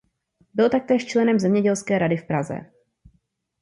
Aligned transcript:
Byl 0.53 0.69
taktéž 0.69 1.05
členem 1.05 1.39
Zemědělské 1.39 1.99
rady 1.99 2.17
v 2.17 2.27
Praze. 2.27 2.71